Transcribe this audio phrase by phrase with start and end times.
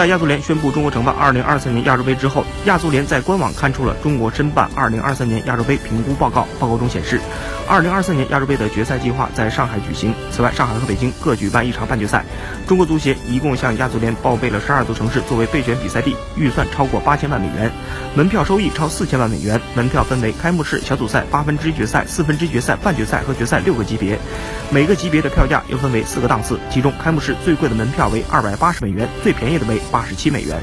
[0.00, 6.48] 在亚足联宣布中国承办2023年亚洲杯之后，亚足联在官网刊出了中国申办2023年亚洲杯评估报告。
[6.58, 7.20] 报告中显示
[7.68, 10.14] ，2023年亚洲杯的决赛计划在上海举行。
[10.30, 12.24] 此外，上海和北京各举办一场半决赛。
[12.66, 17.70] 中国足协一共向亚足联报备了12座城市作为备选比赛地，预算超过八千万美元，
[18.14, 19.60] 门票收益超四千万美元。
[19.74, 24.18] 门票分为开幕式、小组赛、八分之一决赛、四分之一决赛、半决赛和决赛六个级别，
[24.72, 29.80] 每个级别的票价又分为四个档次，其中开幕式最贵的门票为二百八十美元，最便宜的为。
[29.90, 30.60] 八十七美元。